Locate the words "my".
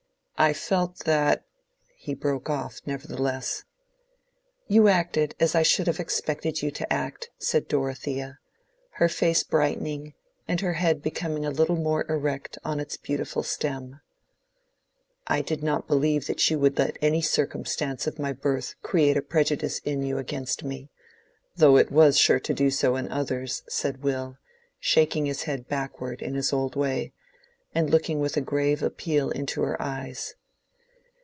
18.17-18.33